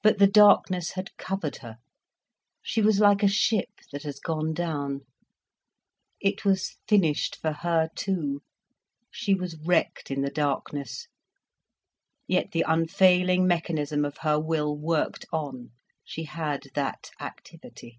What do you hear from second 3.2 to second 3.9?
a ship